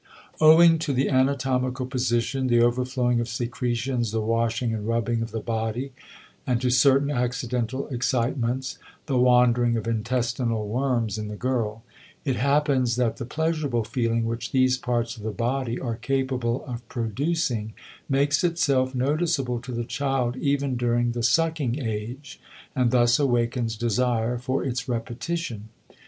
Owing 0.39 0.79
to 0.79 0.93
the 0.93 1.09
anatomical 1.09 1.85
position, 1.85 2.47
the 2.47 2.59
overflowing 2.59 3.19
of 3.19 3.29
secretions, 3.29 4.09
the 4.11 4.19
washing 4.19 4.73
and 4.73 4.87
rubbing 4.87 5.21
of 5.21 5.29
the 5.29 5.39
body, 5.41 5.91
and 6.47 6.59
to 6.61 6.71
certain 6.71 7.11
accidental 7.11 7.87
excitements 7.89 8.79
(the 9.05 9.19
wandering 9.19 9.77
of 9.77 9.87
intestinal 9.87 10.67
worms 10.67 11.19
in 11.19 11.27
the 11.27 11.35
girl), 11.35 11.83
it 12.25 12.35
happens 12.35 12.95
that 12.95 13.17
the 13.17 13.27
pleasurable 13.27 13.83
feeling 13.83 14.25
which 14.25 14.51
these 14.51 14.75
parts 14.75 15.17
of 15.17 15.21
the 15.21 15.29
body 15.29 15.79
are 15.79 15.97
capable 15.97 16.65
of 16.65 16.89
producing 16.89 17.75
makes 18.09 18.43
itself 18.43 18.95
noticeable 18.95 19.61
to 19.61 19.71
the 19.71 19.85
child 19.85 20.35
even 20.35 20.77
during 20.77 21.11
the 21.11 21.21
sucking 21.21 21.77
age, 21.77 22.41
and 22.75 22.89
thus 22.89 23.19
awakens 23.19 23.77
desire 23.77 24.39
for 24.39 24.63
its 24.63 24.89
repetition. 24.89 25.69